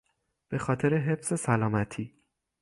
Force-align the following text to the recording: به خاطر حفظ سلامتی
به 0.49 0.57
خاطر 0.57 0.93
حفظ 0.93 1.39
سلامتی 1.39 2.13